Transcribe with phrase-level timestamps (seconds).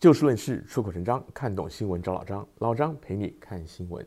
[0.00, 4.06] 就事论事，出口成章，看懂新闻找老张，老张陪你看新闻。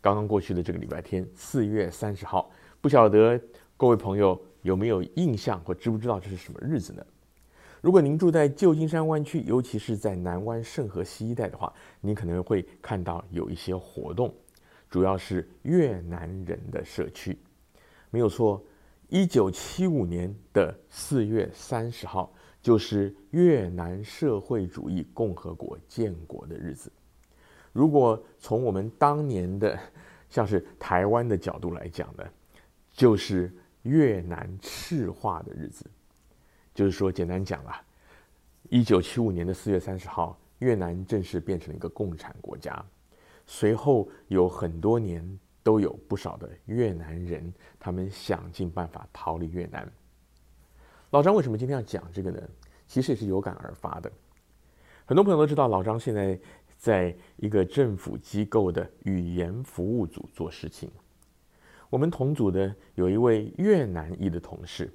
[0.00, 3.38] 刚刚过去的这个礼拜天，四月三十号，不晓得
[3.76, 7.04] 各位朋友有没有印象或知不知道这是什么日子呢？
[7.82, 14.34] 如果您住在旧金山湾区，尤其是在南湾圣荷西一带的话，您可能会看到有一些活动，
[14.88, 17.38] 主要是越南人的社区。
[18.08, 18.64] 没有错，
[19.08, 22.32] 一九七五年的四月三十号。
[22.62, 26.90] 就是越南社会主义共和国建国的日子。
[27.72, 29.78] 如果从我们当年的
[30.28, 32.24] 像是台湾的角度来讲呢，
[32.90, 35.88] 就是越南赤化的日子。
[36.74, 37.80] 就是说，简单讲啦，
[38.68, 42.84] 一九七五年的四月三十号，越南正式变成了一个共产国家。
[43.46, 49.92] 随后有很多年，都有不少的越南人，他们想尽办法逃离越南。
[51.10, 52.40] 老张为什么今天要讲这个呢？
[52.86, 54.08] 其实也是有感而发的。
[55.06, 56.38] 很多朋友都知道，老张现在
[56.78, 60.88] 在一个政府机构的语言服务组做事情。
[61.90, 64.88] 我们同组的有一位越南裔的同事，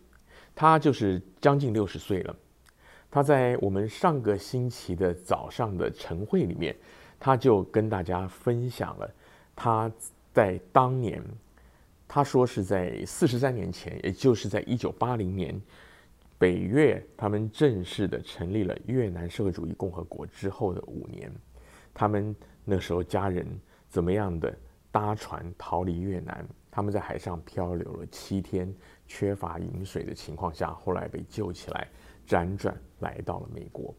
[0.56, 2.34] 他就是将近六十岁了。
[3.10, 6.74] 他在我们上个星期的早上的晨会里面，
[7.20, 9.14] 他就跟大家分享了
[9.54, 9.92] 他
[10.34, 11.24] 在当年，
[12.08, 15.60] 他说是在四十三年前，也就是在一九八零年。
[16.38, 21.32] 北越他们正式的成立了越南社会主义共和国之后的五年，
[21.94, 23.46] 他们那时候家人
[23.88, 24.52] 怎么样的
[24.92, 26.44] 搭船逃离越南？
[26.72, 28.74] 他们在海上漂流了七天，
[29.06, 31.88] 缺乏饮水的情况下，后来被救起来，
[32.28, 33.94] 辗转来到了美国。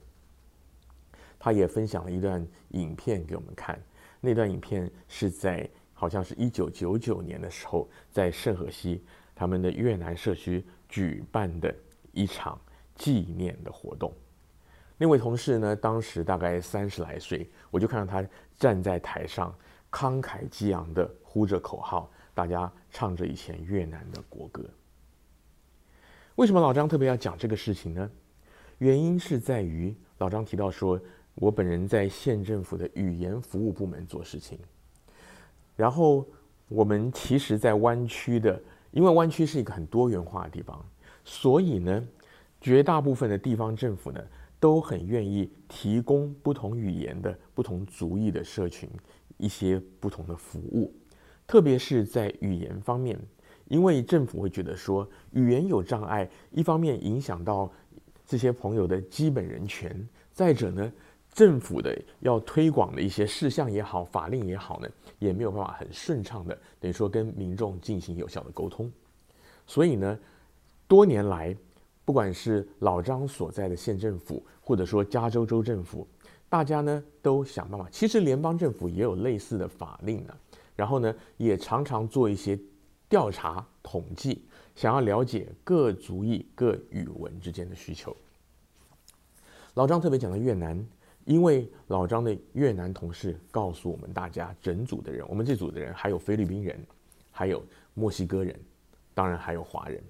[1.39, 3.81] 他也分享了一段影片给我们看，
[4.21, 5.69] 那段影片是在
[6.03, 9.05] 好像是一九九九年的时候，在圣荷西
[9.37, 11.73] 他们的越南社区举办的。
[12.15, 12.61] 一场
[12.95, 14.13] 纪念的活动，
[14.99, 19.57] 那位同事呢，当时大概三十来岁，我就看到他站在台上，
[19.91, 24.63] 慷慨激昂地呼着口号，大家唱着以前越南的国歌。
[26.35, 28.11] 为什么老张特别要讲这个事情呢？
[28.77, 31.01] 原因是在于老张提到说，
[31.37, 34.59] 我本人在县政府的语言服务部门做事情，
[35.77, 36.27] 然后
[36.69, 38.61] 我们其实，在湾区的，
[38.91, 40.85] 因为湾区是一个很多元化的地方。
[41.25, 42.03] 所以呢，
[42.61, 44.21] 绝大部分的地方政府呢，
[44.59, 48.89] 都很愿意提供不同语言的不同族裔的社群
[49.37, 50.93] 一些不同的服务，
[51.47, 53.19] 特别是在语言方面，
[53.69, 57.71] 因为政府会觉得说语言有障碍，一方面影响到
[58.27, 60.93] 这些朋友的基本人权，再者呢，
[61.33, 64.89] 政府的要推广的一些事项也好，法令也好呢，
[65.19, 68.91] 也没有办法很顺畅的等于说跟民众进行有效的沟通，
[69.67, 70.19] 所以呢。
[70.89, 71.57] 多年来，
[72.05, 76.07] 不管是老张所在的县政府，或者说加州州政府，
[76.51, 77.89] 大家呢都想办法。
[77.91, 80.37] 其实联邦政府也有类似的法令呢，
[80.77, 82.59] 然后呢也常常做一些
[83.09, 84.45] 调查统计，
[84.77, 88.15] 想要了解各族裔各语文之间的需求。
[89.73, 90.87] 老张特别讲到越南，
[91.25, 96.85] 因为老张的越南同事告诉我们大家，整组的人，我们这组的人还有菲律宾人，
[97.31, 98.59] 还有墨西哥人，
[99.15, 100.03] 当然还有华人。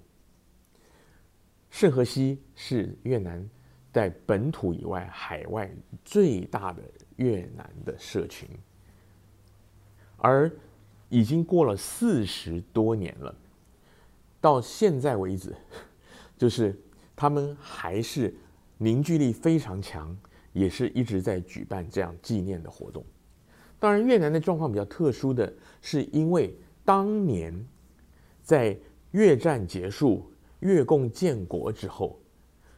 [1.71, 3.49] 圣荷西是越南
[3.93, 5.71] 在本土以外海外
[6.05, 6.83] 最大的
[7.17, 8.49] 越南的社群，
[10.17, 10.50] 而
[11.09, 13.34] 已经过了四十多年了，
[14.41, 15.55] 到现在为止，
[16.39, 16.79] 就是
[17.15, 18.34] 他们还是
[18.79, 20.17] 凝聚力非常强，
[20.52, 23.04] 也是一直在举办这样纪念的活动。
[23.78, 27.52] 当然，越南的状况比较特殊的是，因为当年
[28.42, 28.76] 在
[29.12, 30.28] 越战结束。
[30.62, 32.16] 越共建国之后，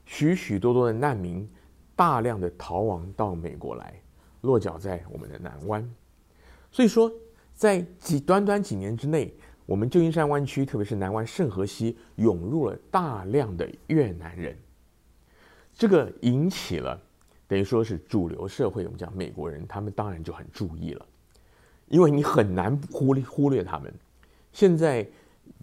[0.06, 1.46] 许许多多的难民
[1.94, 4.00] 大量的逃亡到美国来，
[4.40, 5.86] 落脚在我们的南湾。
[6.72, 7.12] 所以说，
[7.52, 9.34] 在几短短几年之内，
[9.66, 14.56] 我们旧金山湾区，特别是南湾圣荷西，涌入了大量的越南人。
[15.74, 16.98] 这个引起了
[17.54, 21.06] 等于说是主流社会，我们讲美国人，他们当然就很注意了，
[21.86, 23.94] 因为你很难忽略忽略他们。
[24.50, 25.06] 现在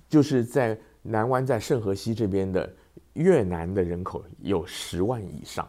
[0.08, 0.80] 就是在。
[1.04, 2.72] 南湾在圣河西这边的
[3.14, 5.68] 越南的人口有十万以上，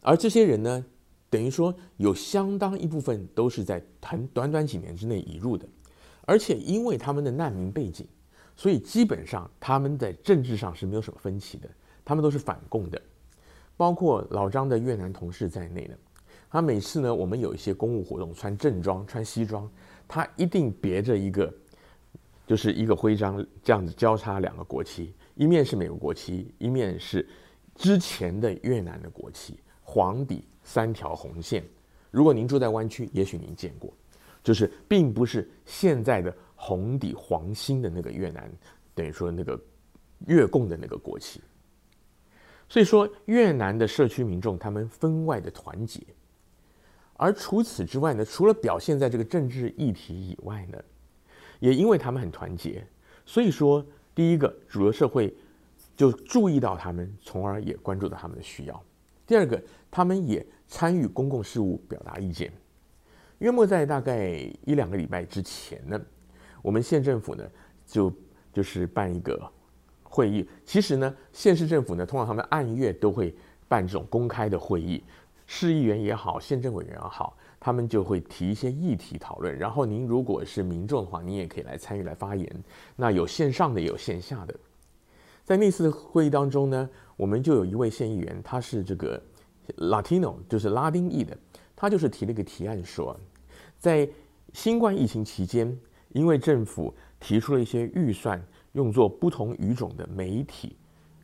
[0.00, 0.84] 而这些人呢，
[1.30, 5.64] 等于说有相当一部分都是在很短短几年之内移入的，
[6.22, 8.08] 而且因为他们的难民背景，
[8.56, 11.70] 所以基本上他们在政治上是没有什么分歧的，
[12.04, 13.00] 他们都是反共的，
[13.76, 15.98] 包括老张的越南同事在内的，
[16.50, 19.70] 他每次呢，我们有一些公务活动，穿正装、穿西装，
[20.06, 21.52] 他一定别着一个。
[22.46, 27.26] 就是一个徽章这样子交叉两个国旗，一面是美国国旗，一面是
[27.74, 31.64] 之前的越南的国旗，黄底三条红线。
[32.10, 33.90] 如果您住在湾区，也许您见过，
[34.42, 38.52] 就是并不是现在的红底黄心的那个越南，
[38.94, 39.58] 等于说那个
[40.26, 41.40] 越共的那个国旗。
[42.74, 46.02] 所以说，越南的社区民众他们分外的团结。
[47.12, 50.78] 而除此之外呢，除了表现在这个政治议题以外呢，
[51.60, 52.84] 也因为他们很团结，
[53.24, 55.32] 所以说，第一个主流社会
[55.94, 58.84] 就注意到他们，从而也关注到他们的需要。
[59.24, 62.52] 第二个，他们也参与公共事务，表达意见。
[63.38, 64.30] 约莫在大概
[64.64, 66.00] 一两个礼拜之前呢，
[66.60, 67.48] 我们县政府呢
[67.86, 68.12] 就
[68.52, 69.40] 就是办一个
[70.14, 70.48] 会议。
[70.64, 73.34] 其实呢，县市政府呢通常他们按月都会
[73.66, 75.02] 办这种公开的会议。
[75.44, 79.58] 市议员也好，县政委员也好，他们就会提一些议题讨论。
[79.58, 82.48] 然后您如果是民众的话，您也可以来参与来发言。
[82.94, 84.54] 那有线上的，也有线下的。
[85.44, 89.20] 在那次会议当中呢，我们就有一位县议员，他是这个
[89.76, 91.36] Latino，就是拉丁裔的，
[91.74, 93.18] 他就是提了一个提案说，
[93.78, 94.08] 在
[94.54, 95.76] 新冠疫情期间，
[96.12, 98.42] 因为政府提出了一些预算，
[98.74, 100.76] 用作不同语种的媒体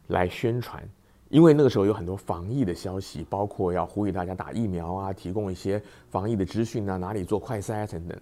[0.09, 0.83] 来宣传。
[1.29, 8.21] 因为那个时候有很多防疫的消息，包括要呼吁大家打疫苗啊，提供一些防疫的资讯啊，哪里做快筛等等。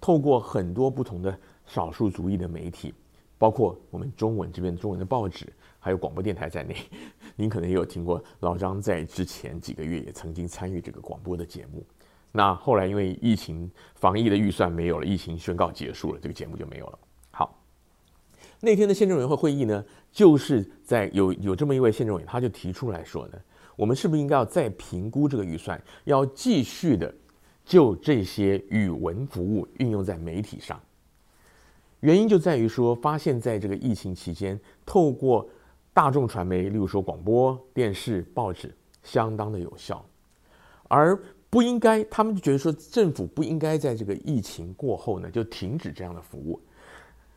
[0.00, 2.94] 透过很多不同的少数族裔的媒体，
[3.36, 5.46] 包括我们中文这边中文的报纸，
[5.78, 6.74] 还有广播电台在内，
[7.36, 8.22] 您可能也有听过。
[8.40, 11.84] 老张在之前几个月也曾经参与这个广播的节目。
[12.32, 16.98] 那后来因为疫情防疫的预算没有了，疫情宣告结束了，这个节目就没有了。
[18.60, 23.38] 那天的县政委员会会议呢，就是在有有这么一位县政委，他就提出来说呢，
[23.76, 27.14] 我们是不是应该要再评估这个预算，要继续的
[27.64, 30.80] 就这些语文服务运用在媒体上？
[32.00, 35.48] 原因就在于说，发现在这个疫情期间，透过
[35.92, 40.04] 大众传媒，例如说广播电视、报纸，相当的有效，
[40.88, 41.16] 而
[41.50, 46.60] 不应该，他们就觉得说，政府不应该在这个疫情过后呢，就停止这样的服务。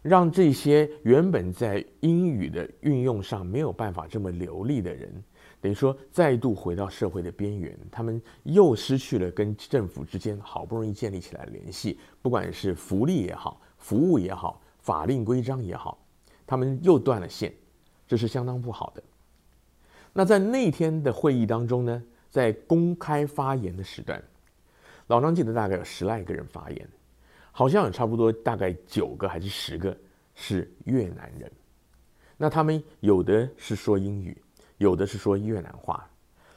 [0.01, 5.23] 让这些原本在英语的运用上没有办法这么流利的人，
[5.59, 16.03] 等于说再度回到社会的边缘，他们又失去了跟政府之间好不容易建立起来联系，不管是福利也好、服务也好、法令规章也好，
[16.47, 17.53] 他们又断了线，
[18.07, 19.03] 这是相当不好的。
[20.13, 24.21] 那在那天的会议当中呢，在公开发言的时段，
[25.07, 26.89] 老张记得大概有十来个人发言。
[27.51, 29.95] 好像有差不多大概九个还是十个
[30.35, 31.51] 是越南人，
[32.37, 34.41] 那他们有的是说英语，
[34.77, 36.07] 有的是说越南话。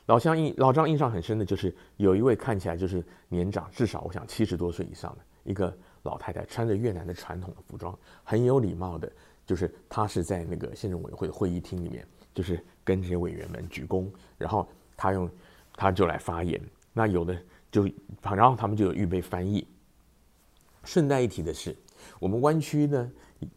[0.06, 9.10] 老乡印老张印象很深的就是有一位看起来就是年长，至少我想七十多岁以上的一个老太太，穿着越南的传统的服装，很有礼貌的，
[9.46, 14.06] 就是她是在那个县政委员会的会议厅里面，就是跟这些委员们鞠躬，
[14.36, 15.28] 然后她用
[15.74, 16.60] 她就来发言。
[16.92, 17.36] 那有的
[17.72, 17.90] 就
[18.22, 19.66] 然后他们就有预备翻译。
[20.84, 21.74] 顺带一提的是，
[22.18, 23.10] 我们湾区呢，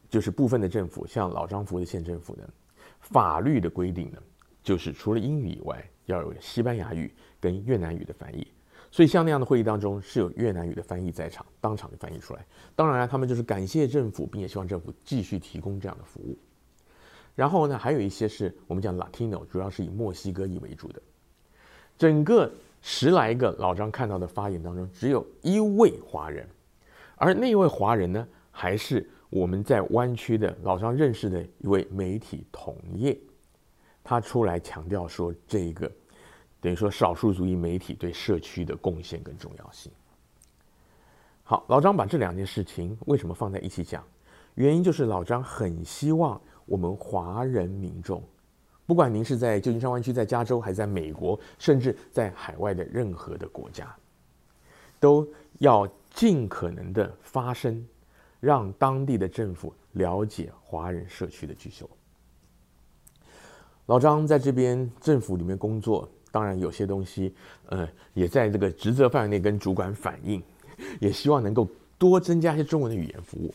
[0.10, 2.44] 就是部分的政府，像老张服务的县政府呢，
[3.00, 4.18] 法律的规定呢，
[4.64, 8.48] 就是除了英语以外，要有西班牙语跟越南语的翻译。
[8.90, 12.46] 所以像那样的会议当中，是有越南语的翻译在场，当场就翻译出来。
[12.74, 16.38] 当然了，他们就是感谢政府，并且希望政府继续提供这样的服务。
[17.36, 21.02] 然后呢，还有一些是我们讲 Latino，主要是以墨西哥裔为主的。
[21.98, 22.50] 整个
[22.82, 26.48] 十来个老张看到的发言当中，只有一位华人。
[27.20, 33.18] 而那一位华人呢，还是我们在湾区的老张认识的一位媒体同业，
[34.04, 35.92] 他出来强调说，这个
[36.62, 39.92] 等于说少数族裔媒体对社区的贡献跟重要性。
[41.44, 44.04] 好，老张把这两件事情为什么放在一起讲？
[44.54, 48.24] 原因就是老张很希望我们华人民众，
[48.86, 53.94] 不管您是在旧金山湾区、在加州，还是在美国，甚至在海外的任何的国家，
[55.00, 55.88] 都要。
[56.18, 57.86] 尽可能的发声，
[58.40, 61.88] 让当地的政府了解华人社区的需求。
[63.86, 67.36] 老张在这边政府里面工作，当然有些东西，
[67.68, 70.42] 呃，也在这个职责范围内跟主管反映，
[71.00, 71.70] 也希望能够
[72.00, 73.54] 多增加一些中文的语言服务。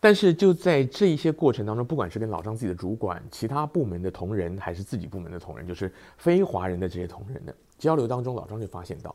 [0.00, 9.14] 但是就在这一些过程当中，不管是跟老张自己的主管、其他部门的同仁，还是自己部门的同仁，就是非华人的这些同仁的交流当中，老张就发现到，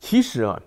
[0.00, 0.58] 其实啊。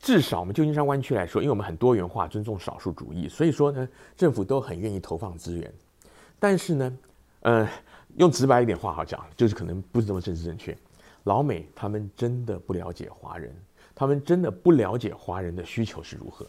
[0.00, 5.72] 至少我们旧金山湾区来说，因为我们很多元化，尊重少数主义，所以说呢，政府都很愿意投放资源。
[6.38, 6.98] 但是呢，
[7.40, 7.68] 呃，
[8.16, 10.74] 用直白一点话好讲，就是可能不是这么政治正确。
[11.24, 13.54] 老美他们真的不了解华人，
[13.94, 16.46] 他们真的不了解华人的需求是如何。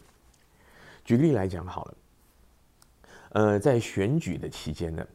[1.04, 1.94] 举例来讲好了，
[3.32, 5.06] 呃，在选举的期间呢，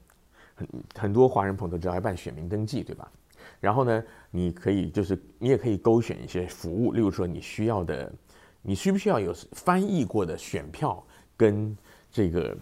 [0.54, 3.12] 很很多华人朋友都知道要办选民登记，对吧？
[3.60, 8.12] 然后呢，你可以就是你也可以勾选一些服务，例如说你需要的，
[8.62, 11.04] 你需不需要有翻译过的选票
[11.36, 11.76] 跟
[12.12, 12.58] 这个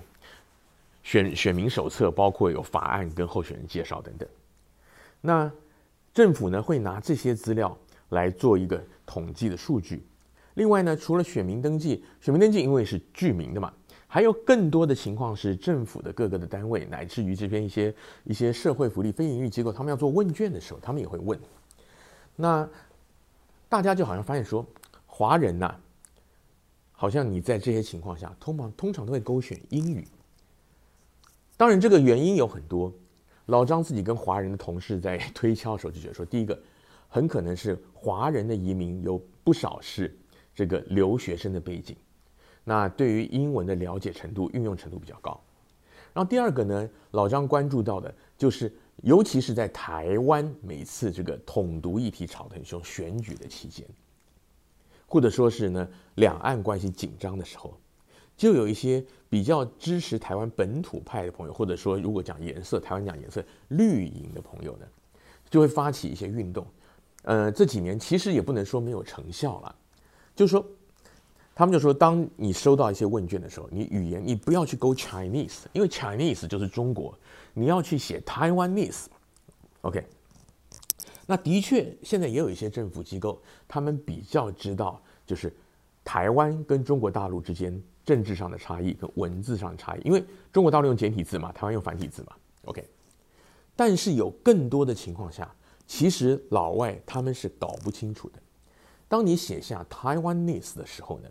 [1.04, 4.28] 选选民手册，包括有法案跟候选人介绍等等。
[5.22, 5.52] 那
[6.14, 7.78] 政府呢会拿这些资料
[8.10, 10.06] 来做一个统计的数据。
[10.54, 13.74] 另外呢，除了选民登记，选民登记因为是居民的嘛。
[14.08, 21.38] 还有更多的情况是政府的各个的单位，乃至于这边一些一些社会福利非营利机构，他们要做问卷的时候，他们也会问。
[22.38, 22.66] 那
[23.68, 24.66] 大家就好像发现说，
[25.06, 25.76] 华人呐、
[26.96, 30.08] 好像你在这些情况下，通常通常都会勾选英语。
[31.58, 32.92] 当然，这个原因有很多。
[33.48, 36.60] 老张自己跟华人的同事在 推敲的时候就觉得说，第一个，
[37.08, 40.18] 很可能是华人的移民有不少是
[40.54, 41.96] 这个留学生的背景。
[42.64, 45.40] 那对于英文的了解程度、运用程度比较高。
[46.14, 48.74] 然后第二个呢，老张关注到的就是，
[49.04, 53.86] 尤其是在台湾每次这个统独议题吵得很凶、选举的期间，
[55.08, 57.78] 或者说是呢两岸关系紧张的时候，
[58.36, 64.86] 就有一些比较支持台湾本土派的朋友，或者说如果讲颜色，台湾讲颜色绿营的朋友呢，
[65.50, 66.66] 就会发起一些运动。
[67.24, 69.76] 呃，这几年其实也不能说没有成效了，
[70.36, 70.66] 就是说。
[71.58, 77.18] 他们就说，当你收到一些问卷的时候，你语言你不要去勾 Chinese，因为 Chinese 就是中国，
[77.54, 79.06] 你要去写 Taiwanese。
[79.80, 80.06] OK，
[81.26, 85.52] 那的确现在也有一些政府机构，他们比较知道就是
[86.04, 92.34] 台湾跟中国大陆之间政治上的差异跟文字上的差异，因为中国大陆用简体字嘛，台湾用繁体字嘛。
[92.66, 92.88] OK，
[93.76, 95.52] 但是有更多的情况下，
[95.88, 98.40] 其实老外他们是搞不清楚的。
[99.08, 101.30] 当你写下 Taiwanese 的时候呢，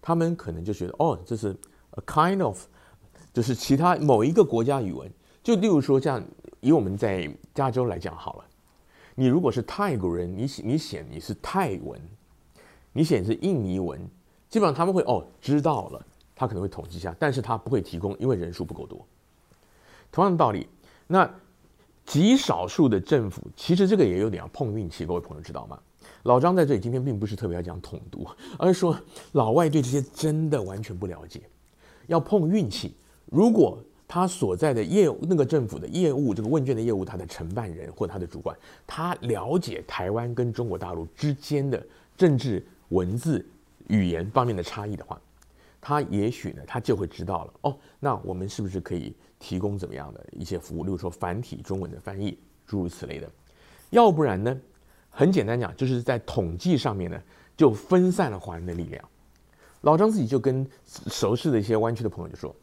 [0.00, 1.56] 他们可能就觉得，哦，这是
[1.92, 2.64] a kind of，
[3.32, 5.10] 就是其他某一个国家语文。
[5.42, 6.22] 就例如说，像
[6.60, 8.44] 以我们在加州来讲好了，
[9.14, 12.00] 你如果是泰国人，你写你写你是泰文，
[12.92, 14.00] 你写是印尼文，
[14.48, 19.06] 基本上他们会哦知道了，他可能会统计一下，但是他不会提供，因为人数不够多。
[20.10, 20.66] 同样的道理，
[21.06, 21.30] 那
[22.04, 25.78] 极少数的政府，其实这个也有点要碰运气，各位朋友知道吗？
[26.24, 28.26] 老张在这里今天并不是特别要讲统独，
[28.58, 28.98] 而是说
[29.32, 31.42] 老外对这些真的完全不了解，
[32.06, 32.94] 要碰运气。
[33.26, 33.78] 如果
[34.14, 38.54] 他所在的业务那个政府的业务这个问卷的业务，他的承办人或他的主管，
[38.86, 41.82] 他了解台湾跟中国大陆之间的
[42.14, 43.42] 政治、文字、
[43.88, 45.18] 语言方面的差异的话，
[45.80, 47.78] 他也许呢，他就会知道了哦。
[47.98, 53.26] 那我们是不是可以提供怎么样的一些服务，例如说繁体中文的翻译，诸如此类的。
[53.88, 54.54] 要不然呢？
[55.08, 57.18] 很简单讲，就是在统计上面呢，
[57.56, 59.02] 就分散了华人的力量。
[59.80, 60.68] 老张自己就跟
[61.06, 62.54] 熟识的一些湾区的朋友就说：“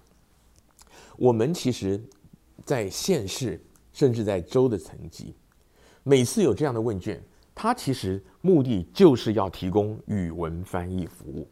[1.20, 2.02] 我们其实，
[2.64, 3.62] 在县市
[3.92, 5.36] 甚至在州的层级，
[6.02, 7.22] 每次有这样的问卷，
[7.54, 11.46] 他其实目的就是要提供语文翻译服务。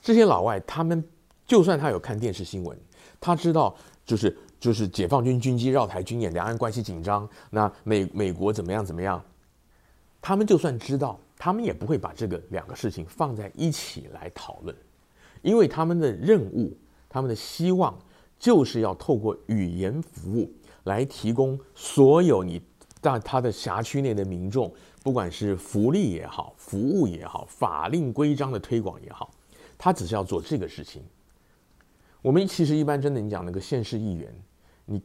[0.00, 1.02] 这些老外，他们
[1.46, 2.76] 就算他有看电视新闻，
[3.20, 3.72] 他知道
[4.04, 9.24] 就是就是解放军军机绕台军演，两岸关系紧张，那美美国怎么样怎么样。”
[10.20, 14.76] 他们就算知道，他们也不会把这个两个事情放在一起来讨论，
[15.40, 16.76] 因为他们的任务、
[17.08, 17.96] 他们的希望
[18.42, 20.50] 就是要透过语言服务
[20.82, 22.60] 来提供所有你
[23.00, 29.30] 在他的辖区内的民众，不管是福利也好、服务也好、法令规章的推广也好，
[29.78, 31.04] 他只是要做这个事情。
[32.20, 34.34] 我们其实一般真的，你讲那个县市议员，
[34.86, 35.00] 你。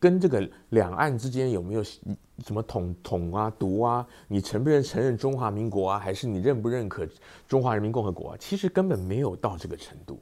[0.00, 4.06] 跟这个两岸之间有没有什么统统啊、独啊？
[4.28, 5.98] 你承不认承认中华民国啊？
[5.98, 7.06] 还是你认不认可
[7.46, 8.36] 中华人民共和国啊？
[8.40, 10.18] 其实根本没有到这个程度。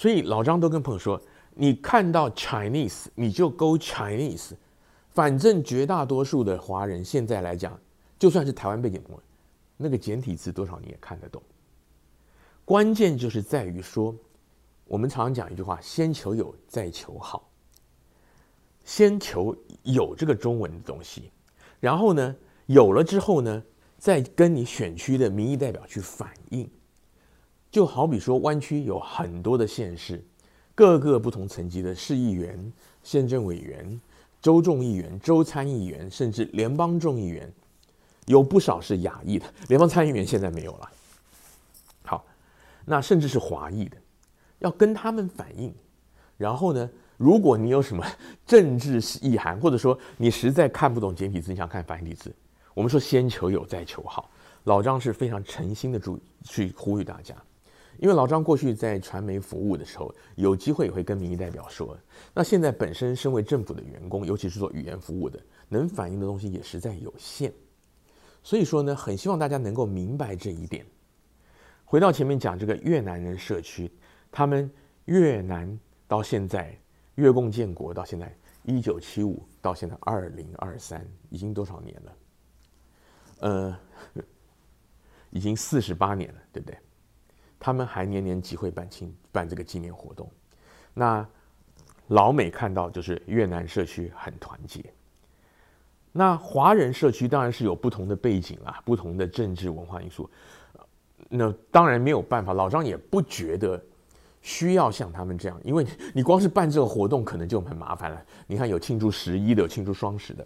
[0.00, 1.20] 所以老张都跟朋友说：
[1.54, 4.52] 你看到 Chinese，你就勾 Chinese。
[5.10, 7.78] 反正绝大多数的华人现在来讲，
[8.18, 9.22] 就算是台湾背景朋友，
[9.76, 11.42] 那个简体字多少你也看得懂。
[12.64, 14.16] 关键就是在于说，
[14.86, 17.46] 我们常常讲一句话：先求有，再求好。
[18.82, 21.30] 先求有这个中文的东西，
[21.78, 23.62] 然后呢，有了之后呢，
[23.98, 26.66] 再跟你选区的民意代表去反映。
[27.70, 30.22] 就好比说，湾区有很多的县市，
[30.74, 32.72] 各个不同层级的市议员、
[33.02, 34.00] 县政委员、
[34.42, 37.52] 州众议员、州参议员，甚至联邦众议员，
[38.26, 39.46] 有不少是亚裔的。
[39.68, 40.90] 联邦参议员现在没有了。
[42.02, 42.24] 好，
[42.84, 43.96] 那甚至是华裔的，
[44.58, 45.72] 要跟他们反映，
[46.36, 48.04] 然后呢，如果你有什么
[48.44, 52.34] 政治意涵，或者说你实在看不懂简体字，你想看繁体字，
[52.74, 54.28] 我们说先求有，再求好。
[54.64, 57.34] 老张是非常诚心的注意去呼吁大家，
[58.00, 61.94] 因为老张过去在传媒服务的时候，有机会也会跟民意代表说，
[62.32, 65.38] 那现在本身身为政府的员工，尤其是做语言服务的，
[65.68, 67.52] 能反映的东西也实在有限。
[68.42, 70.82] 所以说呢，很希望大家能够明白这一点。
[71.84, 73.92] 回到前面讲这个越南人社区，
[74.32, 74.70] 他们
[75.04, 75.78] 越南
[76.08, 76.74] 到现在
[77.16, 82.16] 越共建国到现在一九七五到现在二零二三，已经多少年了？
[83.40, 83.78] 呃，
[85.28, 86.78] 已经四十八年了，对不对？
[87.60, 90.28] 他们还年年集会办庆办这个纪念活动。
[90.94, 91.24] 那
[92.08, 94.84] 老美看到就是越南社区很团结。
[96.10, 100.28] 那华人社区当然是有不同的背景啦，不同的政治文化因素。
[101.28, 103.80] 那当然没有办法，老张也不觉得
[104.42, 108.20] 需要像他们这样，因为你光是办这个活动可能就很麻烦了。
[108.48, 110.44] 你看有庆祝十一的，有庆祝双十的，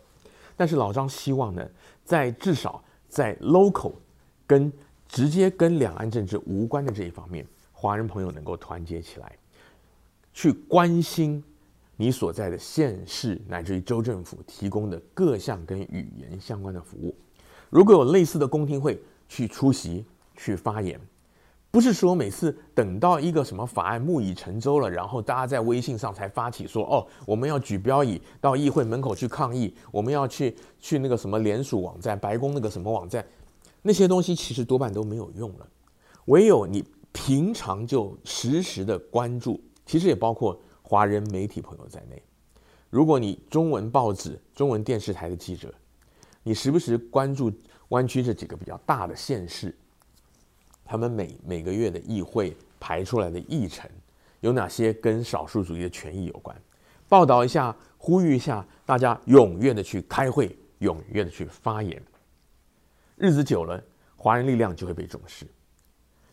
[0.54, 1.66] 但是老张希望呢，
[2.04, 3.94] 在至少在 local
[4.46, 4.70] 跟
[5.08, 9.32] 直接跟两岸政治无关的这一方面，华人朋友能够团结起来，
[10.32, 11.42] 去关心。
[11.96, 17.14] 你所在的县市乃至于州政府提供的各项跟语言相关的服务，
[17.70, 20.04] 如果有类似的公听会去出席
[20.36, 21.00] 去发言，
[21.70, 33.24] 不是说每次等到一个什么法案木已成舟了，然后大家在微信上才发起说哦，我们要举标语到议会门口去抗议，我们要去去那个什么联署网站、白宫那个什么网站，
[33.86, 35.68] 那些东西其实多半都没有用了。
[36.24, 40.60] 唯有你平常就时时的关注，其实也包括。
[40.86, 42.22] 华人媒体朋友在内，
[42.90, 45.72] 如果你中文报纸、中文电视台的记者，
[46.42, 47.50] 你时不时关注
[47.88, 49.74] 湾区这几个比较大的县市，
[50.84, 53.90] 他们每每个月的议会排出来的议程
[54.40, 56.54] 有哪些跟少数族裔的权益有关，
[57.08, 62.00] 报道一下，呼吁一下大家踊跃的去开会，踊跃的去发言，
[63.16, 63.82] 日子久了，
[64.16, 65.46] 华人力量就会被重视。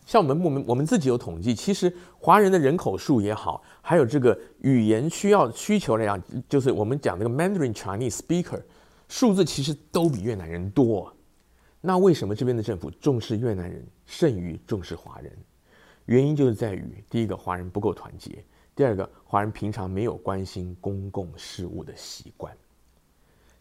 [0.04, 8.60] 像我们我们我们自己有统计，其实华人的人口数也好，还有这个语言需要需求来讲，就是我们讲这个 Mandarin Chinese speaker
[9.08, 11.14] 数字其实都比越南人多。
[11.80, 15.32] 那为什么这边的政府重视越南人胜于重视华人？
[16.06, 22.52] 原因就是在于第一个，华人不够团结；第二个，华人平常没有关心公共事务的习惯。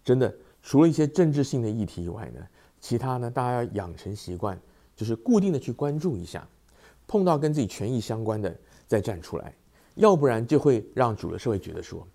[0.04, 2.42] 真的，除了一些政治性的议题以外呢，
[2.82, 4.60] 其他呢，大家要养成习惯。
[4.94, 6.48] 就是固定的去关注一下，
[7.08, 9.52] 碰到跟自己权益相关的再站出来，
[9.96, 12.06] 要不然就会让主流社会觉得说，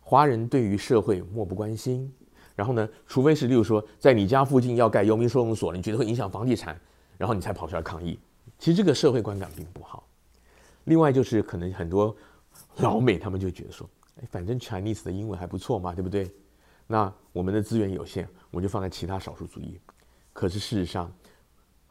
[0.00, 2.12] 华人对于社会漠不关心。
[2.54, 6.78] 然后呢，除非是例如说在你家附近要盖游民收容所，你觉得会影响房地产，
[7.16, 8.18] 然后你才跑出来抗议。
[8.58, 10.06] 其实这个社会观感并不好。
[10.84, 12.14] 另外就是可能很多
[12.78, 13.88] 老美他们就觉得说，
[14.20, 16.30] 哎，反正 Chinese 的英文还不错嘛，对不对？
[16.92, 19.80] 那我们的资源有限，我就放在其他少数族裔。
[20.34, 21.10] 可是事实上。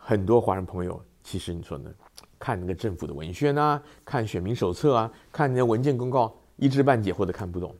[0.03, 1.93] 很多华人朋友，其实你说呢？
[2.39, 7.75] 看那个政府的文宣啊，看选民手册啊，看那些文件公告，一知半解或者看不懂，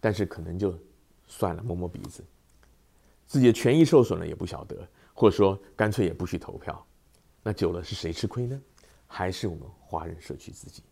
[0.00, 0.74] 但是可能就
[1.26, 2.24] 算了，摸摸鼻子，
[3.26, 4.76] 自己的权益受损了也不晓得，
[5.12, 6.86] 或者说干脆也不去投票，
[7.42, 8.58] 那久了是谁吃亏呢？
[9.06, 10.82] 还是我们华人社区自己？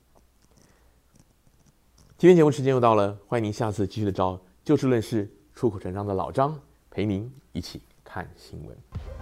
[2.18, 5.26] 今天节目时间又到了，欢迎您下次继续的找就事论事、
[5.56, 9.15] 出口成章的老张陪您一起看新闻。